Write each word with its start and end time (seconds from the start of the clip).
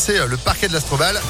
remplissait 0.00 0.26
le 0.26 0.36
parquet 0.38 0.68
de 0.68 0.72
l'Astrobal. 0.72 1.20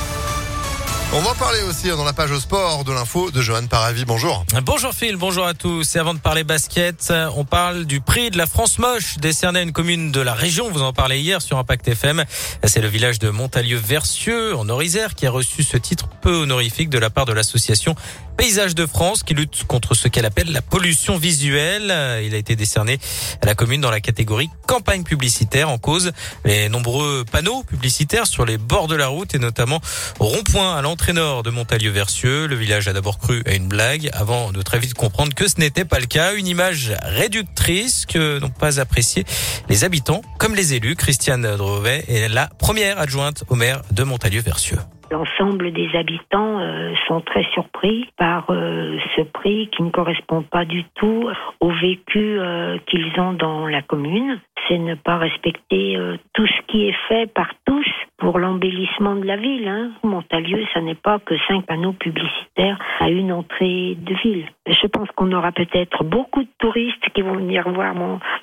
On 1.13 1.23
va 1.23 1.35
parler 1.35 1.61
aussi 1.63 1.89
dans 1.89 2.05
la 2.05 2.13
page 2.13 2.31
au 2.31 2.39
sport 2.39 2.85
de 2.85 2.93
l'info 2.93 3.33
de 3.33 3.43
Johan 3.43 3.67
Paravi. 3.67 4.05
Bonjour. 4.05 4.45
Bonjour 4.63 4.95
Phil, 4.95 5.17
bonjour 5.17 5.45
à 5.45 5.55
tous. 5.55 5.97
Et 5.97 5.99
avant 5.99 6.15
de 6.15 6.21
parler 6.21 6.45
basket, 6.45 7.13
on 7.35 7.45
parle 7.45 7.85
du 7.85 8.01
prix 8.01 8.31
de 8.31 8.39
la 8.39 8.47
France 8.47 8.79
moche 8.79 9.17
décerné 9.19 9.59
à 9.59 9.63
une 9.63 9.73
commune 9.73 10.13
de 10.13 10.21
la 10.21 10.35
région. 10.35 10.71
Vous 10.71 10.83
en 10.83 10.93
parlez 10.93 11.19
hier 11.19 11.43
sur 11.43 11.59
Impact 11.59 11.89
FM. 11.89 12.25
C'est 12.63 12.81
le 12.81 12.87
village 12.87 13.19
de 13.19 13.29
Montalieu-Versieux 13.29 14.57
en 14.57 14.69
Orisère 14.69 15.17
qui 15.17 15.27
a 15.27 15.33
reçu 15.33 15.65
ce 15.65 15.77
titre 15.77 16.09
peu 16.23 16.37
honorifique 16.37 16.91
de 16.91 16.99
la 16.99 17.11
part 17.11 17.25
de 17.25 17.33
l'association 17.33 17.97
Paysage 18.37 18.75
de 18.75 18.87
France 18.87 19.23
qui 19.23 19.35
lutte 19.35 19.65
contre 19.65 19.95
ce 19.95 20.09
qu'elle 20.09 20.25
appelle 20.25 20.51
la 20.51 20.63
pollution 20.63 21.19
visuelle. 21.19 21.93
Il 22.25 22.35
a 22.35 22.39
été 22.39 22.57
décerné 22.57 22.99
à 23.43 23.47
la 23.47 23.55
commune 23.55 23.83
dans 23.83 23.91
la 23.91 24.01
catégorie 24.01 24.49
campagne 24.67 25.03
publicitaire 25.03 25.69
en 25.69 25.77
cause 25.77 26.13
les 26.47 26.71
nombreux 26.71 27.25
panneaux 27.31 27.65
publicitaires 27.65 28.27
sur 28.27 28.47
les 28.47 28.57
bords 28.57 28.87
de 28.87 28.95
la 28.95 29.09
route 29.09 29.35
et 29.35 29.39
notamment 29.39 29.81
rond-point 30.21 30.75
à 30.75 30.81
l'entrée 30.81 31.00
nord 31.09 31.43
de 31.43 31.51
Montalieu-Versieux. 31.51 32.47
Le 32.47 32.55
village 32.55 32.87
a 32.87 32.93
d'abord 32.93 33.19
cru 33.19 33.43
à 33.47 33.55
une 33.55 33.67
blague 33.67 34.11
avant 34.13 34.53
de 34.53 34.63
très 34.63 34.79
vite 34.79 34.95
comprendre 34.95 35.35
que 35.35 35.49
ce 35.49 35.59
n'était 35.59 35.85
pas 35.85 35.99
le 35.99 36.07
cas. 36.07 36.35
Une 36.35 36.47
image 36.47 36.93
réductrice 37.03 38.07
que 38.07 38.39
n'ont 38.39 38.51
pas 38.51 38.79
apprécié 38.79 39.25
les 39.69 39.85
habitants 39.85 40.23
comme 40.39 40.55
les 40.55 40.75
élus. 40.75 40.97
Christiane 40.97 41.57
Drovet 41.57 42.05
est 42.09 42.29
la 42.29 42.49
première 42.59 42.99
adjointe 42.99 43.45
au 43.49 43.55
maire 43.55 43.83
de 43.91 44.05
Montalieu-Versieux. 44.05 44.79
L'ensemble 45.11 45.73
des 45.73 45.89
habitants 45.97 46.61
euh, 46.61 46.95
sont 47.09 47.21
très 47.21 47.45
surpris 47.53 48.09
par 48.17 48.47
euh, 48.51 48.97
ce 49.17 49.23
prix 49.23 49.69
qui 49.77 49.83
ne 49.83 49.91
correspond 49.91 50.43
pas 50.43 50.65
du 50.65 50.85
tout 50.95 51.29
au 51.59 51.71
vécu 51.71 52.39
euh, 52.39 52.79
qu'ils 52.87 53.19
ont 53.19 53.33
dans 53.33 53.67
la 53.67 53.83
commune. 53.83 54.41
C'est 54.69 54.79
ne 54.79 54.95
pas 54.95 55.17
respecter 55.17 55.97
tout 56.33 56.47
ce 56.47 56.67
qui 56.69 56.87
est 56.87 56.97
fait 57.09 57.27
par 57.27 57.51
tous 57.65 57.85
pour 58.21 58.39
l'embellissement 58.39 59.17
de 59.17 59.25
la 59.25 59.37
ville. 59.37 59.67
Hein. 59.67 59.91
Montalieu, 60.05 60.65
ça 60.73 60.81
n'est 60.81 60.95
pas 60.95 61.19
que 61.19 61.35
cinq 61.49 61.67
panneaux 61.67 61.95
publicitaires 61.95 62.79
à 63.01 63.09
une 63.09 63.33
entrée 63.33 63.97
de 63.99 64.15
ville. 64.23 64.47
Je 64.67 64.87
pense 64.87 65.09
qu'on 65.17 65.33
aura 65.33 65.51
peut-être 65.53 66.05
beaucoup 66.05 66.43
de 66.43 66.49
touristes 66.59 67.09
qui 67.15 67.23
vont 67.23 67.35
venir 67.35 67.69
voir 67.71 67.95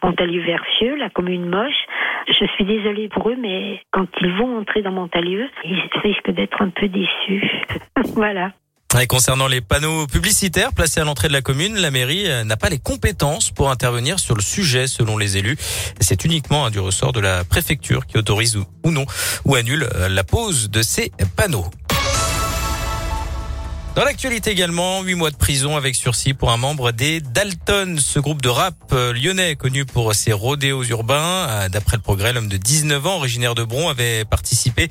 Montalieu-Versieux, 0.04 0.96
la 0.96 1.10
commune 1.10 1.46
moche. 1.46 1.86
Je 2.28 2.46
suis 2.56 2.66
désolée 2.66 3.08
pour 3.08 3.30
eux, 3.30 3.38
mais 3.40 3.80
quand 3.92 4.08
ils 4.20 4.32
vont 4.34 4.58
entrer 4.58 4.82
dans 4.82 4.92
Montalieu, 4.92 5.48
ils 5.64 5.82
risquent 6.02 6.32
d'être 6.32 6.62
un 6.62 6.70
peu 6.70 6.88
déçus. 6.88 7.64
voilà. 8.16 8.52
Concernant 9.06 9.48
les 9.48 9.62
panneaux 9.62 10.08
publicitaires 10.08 10.73
placés 10.73 11.00
à 11.00 11.03
l'entrée 11.03 11.28
de 11.28 11.34
la 11.34 11.42
commune, 11.42 11.76
la 11.78 11.92
mairie 11.92 12.30
euh, 12.30 12.44
n'a 12.44 12.58
pas 12.58 12.70
les 12.70 12.80
compétences 12.80 13.52
pour 13.52 13.70
intervenir 13.70 14.20
sur 14.20 14.36
le 14.36 14.42
sujet 14.42 14.88
selon 14.88 15.17
les 15.17 15.38
élus. 15.38 15.56
C'est 16.00 16.26
uniquement 16.26 16.70
du 16.72 16.80
ressort 16.80 17.14
de 17.14 17.20
la 17.20 17.44
préfecture 17.44 18.08
qui 18.08 18.17
autorise 18.17 18.58
ou 18.58 18.92
non 18.92 19.06
ou 19.45 19.56
annule 19.56 19.88
euh, 19.95 20.09
la 20.09 20.23
pose 20.23 20.70
de 20.72 20.81
ces 20.81 21.12
panneaux. 21.36 21.70
Dans 23.98 24.06
l'actualité 24.06 24.52
également, 24.52 25.02
huit 25.02 25.16
mois 25.16 25.31
de 25.31 25.36
prison 25.36 25.76
avec 25.76 25.95
sursis 25.95 26.36
pour 26.36 26.52
un 26.52 26.58
membre 26.58 26.92
des 26.92 27.20
Dalton, 27.20 27.98
ce 27.98 28.20
groupe 28.20 28.44
de 28.44 28.50
rap 28.50 28.76
euh, 28.94 29.12
lyonnais 29.12 29.56
connu 29.56 29.86
pour 29.86 30.14
ses 30.14 30.34
rodéos 30.34 30.84
urbains. 30.84 31.48
Euh, 31.50 31.67
d'après 31.70 31.98
le 31.98 32.04
progrès, 32.04 32.31
l'homme 32.31 32.48
de 32.48 32.58
19 32.58 33.08
ans, 33.08 33.16
originaire 33.16 33.56
de 33.56 33.64
Bron, 33.64 33.89
avait 33.89 34.23
participé 34.23 34.88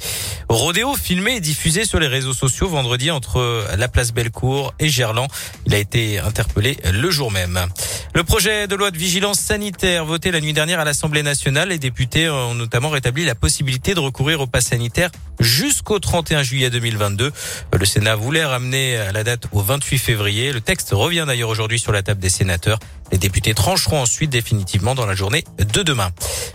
au 0.48 0.56
rodéo 0.56 0.96
filmé 0.96 1.36
et 1.36 1.40
diffusé 1.40 1.84
sur 1.84 2.00
les 2.00 2.08
réseaux 2.08 2.34
sociaux 2.34 2.66
vendredi 2.66 3.12
entre 3.12 3.64
la 3.78 3.86
place 3.86 4.12
Bellecour 4.12 4.74
et 4.80 4.88
Gerland. 4.88 5.28
Il 5.66 5.74
a 5.76 5.78
été 5.78 6.18
interpellé 6.18 6.76
le 6.92 7.08
jour 7.08 7.30
même. 7.30 7.64
Le 8.12 8.24
projet 8.24 8.66
de 8.66 8.74
loi 8.74 8.90
de 8.90 8.98
vigilance 8.98 9.38
sanitaire 9.38 10.04
voté 10.04 10.32
la 10.32 10.40
nuit 10.40 10.52
dernière 10.52 10.80
à 10.80 10.84
l'Assemblée 10.84 11.22
nationale, 11.22 11.68
les 11.68 11.78
députés 11.78 12.28
ont 12.28 12.54
notamment 12.54 12.88
rétabli 12.88 13.24
la 13.24 13.36
possibilité 13.36 13.94
de 13.94 14.00
recourir 14.00 14.40
au 14.40 14.48
pass 14.48 14.64
sanitaire 14.66 15.10
jusqu'au 15.38 16.00
31 16.00 16.42
juillet 16.42 16.70
2022. 16.70 17.30
Le 17.78 17.84
Sénat 17.84 18.16
voulait 18.16 18.44
ramener 18.44 18.95
la 19.12 19.24
date 19.24 19.46
au 19.52 19.60
28 19.60 19.98
février. 19.98 20.52
Le 20.52 20.60
texte 20.60 20.90
revient 20.92 21.24
d'ailleurs 21.26 21.48
aujourd'hui 21.48 21.78
sur 21.78 21.92
la 21.92 22.02
table 22.02 22.20
des 22.20 22.28
sénateurs. 22.28 22.78
Les 23.12 23.18
députés 23.18 23.54
trancheront 23.54 24.00
ensuite 24.00 24.30
définitivement 24.30 24.94
dans 24.94 25.06
la 25.06 25.14
journée 25.14 25.44
de 25.58 25.82
demain. 25.82 26.10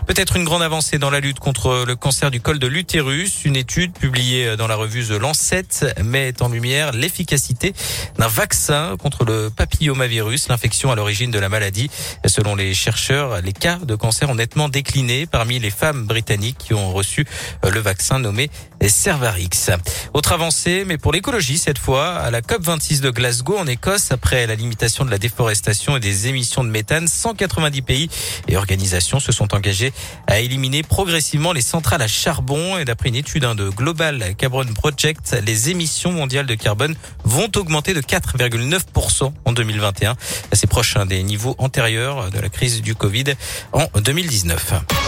Peut-être 0.06 0.36
une 0.36 0.44
grande 0.44 0.62
avancée 0.62 0.98
dans 0.98 1.08
la 1.08 1.20
lutte 1.20 1.38
contre 1.38 1.84
le 1.86 1.96
cancer 1.96 2.30
du 2.30 2.40
col 2.40 2.58
de 2.58 2.66
l'utérus. 2.66 3.44
Une 3.44 3.56
étude 3.56 3.92
publiée 3.92 4.56
dans 4.56 4.66
la 4.66 4.76
revue 4.76 5.04
The 5.04 5.12
Lancet 5.12 5.94
met 6.04 6.42
en 6.42 6.48
lumière 6.48 6.92
l'efficacité 6.92 7.72
d'un 8.18 8.28
vaccin 8.28 8.96
contre 8.98 9.24
le 9.24 9.48
papillomavirus, 9.48 10.48
l'infection 10.48 10.92
à 10.92 10.94
l'origine 10.94 11.30
de 11.30 11.38
la 11.38 11.48
maladie. 11.48 11.90
Selon 12.26 12.54
les 12.54 12.74
chercheurs, 12.74 13.40
les 13.40 13.54
cas 13.54 13.76
de 13.76 13.94
cancer 13.94 14.28
ont 14.28 14.34
nettement 14.34 14.68
décliné 14.68 15.26
parmi 15.26 15.58
les 15.58 15.70
femmes 15.70 16.04
britanniques 16.04 16.58
qui 16.58 16.74
ont 16.74 16.92
reçu 16.92 17.26
le 17.62 17.80
vaccin 17.80 18.18
nommé 18.18 18.50
Cervarix. 18.88 19.48
Autre 20.12 20.32
avancée, 20.32 20.84
mais 20.86 20.98
pour 20.98 21.12
l'écologie 21.12 21.58
cette 21.58 21.78
fois, 21.78 22.30
la 22.32 22.40
COP26 22.40 23.00
de 23.00 23.10
Glasgow 23.10 23.58
en 23.58 23.66
Écosse, 23.66 24.10
après 24.10 24.46
la 24.46 24.54
limitation 24.54 25.04
de 25.04 25.10
la 25.10 25.18
déforestation 25.18 25.98
et 25.98 26.00
des 26.00 26.28
émissions 26.28 26.64
de 26.64 26.70
méthane, 26.70 27.06
190 27.06 27.82
pays 27.82 28.08
et 28.48 28.56
organisations 28.56 29.20
se 29.20 29.32
sont 29.32 29.54
engagés 29.54 29.92
à 30.26 30.40
éliminer 30.40 30.82
progressivement 30.82 31.52
les 31.52 31.60
centrales 31.60 32.00
à 32.00 32.08
charbon. 32.08 32.78
Et 32.78 32.86
d'après 32.86 33.10
une 33.10 33.16
étude 33.16 33.44
hein, 33.44 33.54
de 33.54 33.68
Global 33.68 34.34
Carbon 34.38 34.64
Project, 34.64 35.36
les 35.44 35.68
émissions 35.68 36.10
mondiales 36.10 36.46
de 36.46 36.54
carbone 36.54 36.96
vont 37.24 37.50
augmenter 37.54 37.92
de 37.92 38.00
4,9% 38.00 39.32
en 39.44 39.52
2021. 39.52 40.16
C'est 40.54 40.66
proche 40.66 40.96
hein, 40.96 41.04
des 41.04 41.22
niveaux 41.22 41.54
antérieurs 41.58 42.30
de 42.30 42.40
la 42.40 42.48
crise 42.48 42.80
du 42.80 42.94
Covid 42.94 43.34
en 43.72 43.88
2019. 44.00 45.01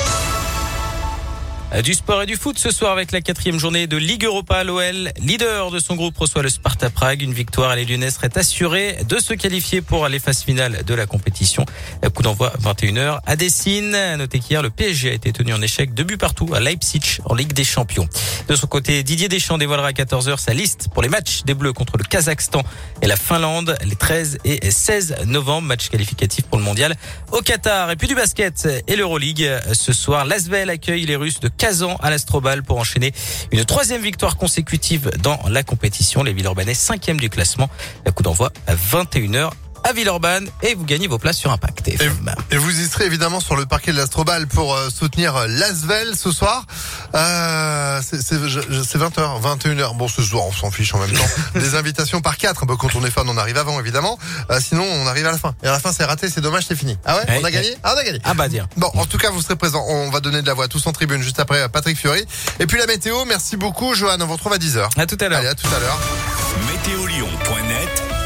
Du 1.83 1.93
sport 1.93 2.23
et 2.23 2.27
du 2.27 2.37
foot 2.37 2.57
ce 2.57 2.71
soir 2.71 2.93
avec 2.93 3.11
la 3.11 3.21
quatrième 3.21 3.59
journée 3.59 3.89
de 3.89 3.97
Ligue 3.97 4.25
Europa. 4.25 4.63
L'OL, 4.63 5.11
leader 5.19 5.73
de 5.73 5.81
son 5.81 5.97
groupe, 5.97 6.17
reçoit 6.17 6.43
le 6.43 6.49
Sparta 6.49 6.89
Prague. 6.89 7.21
Une 7.21 7.33
victoire 7.33 7.71
à 7.71 7.77
les 7.77 8.11
serait 8.11 8.39
assurée 8.39 8.99
de 9.09 9.19
se 9.19 9.35
qualifier 9.35 9.81
pour 9.81 10.07
les 10.07 10.21
phases 10.21 10.45
finales 10.45 10.85
de 10.85 10.95
la 10.95 11.07
compétition. 11.07 11.67
Coup 12.15 12.23
d'envoi 12.23 12.53
21h 12.63 13.19
à 13.27 13.35
Dessine. 13.35 13.97
Notez 14.17 14.39
qu'hier, 14.39 14.63
le 14.63 14.71
PSG 14.71 15.11
a 15.11 15.13
été 15.15 15.33
tenu 15.33 15.53
en 15.53 15.61
échec 15.63 15.95
de 15.95 16.05
but 16.05 16.17
partout 16.17 16.49
à 16.55 16.61
Leipzig 16.61 17.19
en 17.25 17.35
Ligue 17.35 17.53
des 17.53 17.65
Champions. 17.65 18.09
De 18.47 18.55
son 18.55 18.69
côté, 18.69 19.03
Didier 19.03 19.29
Deschamps 19.29 19.59
dévoilera 19.59 19.89
à 19.89 19.93
14h 19.93 20.39
sa 20.39 20.55
liste 20.55 20.89
pour 20.93 21.03
les 21.03 21.09
matchs 21.09 21.43
des 21.43 21.55
Bleus 21.55 21.73
contre 21.73 21.97
le 21.99 22.05
Kazakhstan 22.05 22.63
et 23.03 23.09
la 23.09 23.17
Finlande 23.17 23.77
les 23.85 23.97
13 23.97 24.39
et 24.45 24.71
16 24.71 25.17
novembre. 25.27 25.67
Match 25.67 25.89
qualificatif 25.89 26.45
pour 26.45 26.59
le 26.59 26.65
mondial 26.65 26.95
au 27.33 27.41
Qatar. 27.41 27.91
Et 27.91 27.97
puis 27.97 28.07
du 28.07 28.15
basket 28.15 28.69
et 28.87 28.95
l'Euroleague. 28.95 29.51
Ce 29.73 29.93
soir, 29.93 30.25
l'Asvel 30.25 30.71
accueille 30.71 31.05
les 31.05 31.17
Russes 31.17 31.41
de 31.41 31.49
Kazan 31.65 31.97
à 32.03 32.11
l'Astrobal 32.11 32.63
pour 32.63 32.77
enchaîner 32.77 33.15
une 33.51 33.65
troisième 33.65 34.03
victoire 34.03 34.37
consécutive 34.37 35.11
dans 35.23 35.41
la 35.49 35.63
compétition. 35.63 36.23
Les 36.23 36.35
Villeurbanais 36.35 36.75
cinquième 36.75 37.19
du 37.19 37.31
classement. 37.31 37.71
La 38.05 38.13
coup 38.13 38.23
d'envoi 38.23 38.53
à 38.67 38.75
21h 38.75 39.51
à 39.85 39.93
Villeurbanne 39.93 40.49
et 40.63 40.75
vous 40.75 40.85
gagnez 40.85 41.07
vos 41.07 41.19
places 41.19 41.39
sur 41.39 41.53
Impact. 41.53 41.89
Et, 41.89 41.99
et 42.51 42.57
vous 42.57 42.81
y 42.81 42.87
serez 42.87 43.05
évidemment 43.05 43.41
sur 43.41 43.55
le 43.55 43.67
parquet 43.67 43.93
de 43.93 43.97
l'Astrobal 43.99 44.47
pour 44.47 44.75
euh, 44.75 44.89
soutenir 44.91 45.37
euh, 45.37 45.47
l'Asvel 45.47 46.17
ce 46.17 46.33
soir. 46.33 46.67
Euh, 47.15 48.01
c'est 48.03 48.99
20h, 48.99 49.41
21h. 49.43 49.97
Bon, 49.97 50.09
ce 50.09 50.23
soir, 50.23 50.45
on 50.47 50.53
s'en 50.53 50.71
fiche 50.71 50.95
en 50.95 50.99
même 50.99 51.13
temps. 51.13 51.25
Des 51.55 51.75
invitations 51.75 52.21
par 52.21 52.37
quatre. 52.39 52.65
quand 52.67 52.95
on 52.97 53.05
est 53.05 53.11
fan, 53.11 53.29
on 53.29 53.37
arrive 53.37 53.59
avant, 53.59 53.79
évidemment. 53.79 54.19
Euh, 54.51 54.59
sinon, 54.61 54.85
on 54.85 55.07
arrive 55.07 55.27
à 55.27 55.33
la 55.33 55.39
fin. 55.39 55.55
Et 55.63 55.69
à 55.69 55.73
la 55.73 55.79
fin, 55.79 55.93
c'est 55.93 56.05
raté, 56.05 56.29
c'est 56.31 56.41
dommage, 56.41 56.65
c'est 56.67 56.77
fini. 56.77 56.99
Ah 57.05 57.17
ouais, 57.17 57.41
on 57.41 57.45
a 57.45 57.51
gagné 57.51 57.77
Ah, 57.83 57.93
on 57.95 57.99
a 57.99 58.05
gagné. 58.05 58.21
Ah 58.25 58.35
bah 58.35 58.49
dire. 58.49 58.67
Bon, 58.77 58.91
en 58.95 59.05
tout 59.05 59.19
cas, 59.19 59.31
vous 59.31 59.43
serez 59.43 59.57
présents. 59.57 59.85
On 59.89 60.11
va 60.11 60.21
donner 60.21 60.43
de 60.43 60.47
la 60.47 60.55
voix 60.55 60.69
tous 60.69 60.87
en 60.87 60.93
tribune 60.93 61.23
juste 61.23 61.41
après 61.41 61.69
Patrick 61.69 61.99
Fiori. 61.99 62.25
Et 62.59 62.67
puis 62.67 62.79
la 62.79 62.87
météo, 62.87 63.25
merci 63.27 63.57
beaucoup, 63.57 63.95
Johan. 63.95 64.17
On 64.21 64.27
vous 64.27 64.33
retrouve 64.33 64.53
à 64.53 64.59
10h. 64.59 64.89
À 64.97 65.07
tout 65.07 65.19
à 65.21 65.29
l'heure. 65.29 65.41
Allez, 65.41 65.49
à 65.49 65.55
tout 65.55 65.69
à 65.75 65.79
l'heure. 65.79 65.99